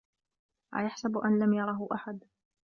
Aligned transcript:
أَيَحسَبُ 0.75 1.17
أَن 1.17 1.39
لَم 1.39 1.53
يَرَهُ 1.53 1.87
أَحَدٌ 1.93 2.19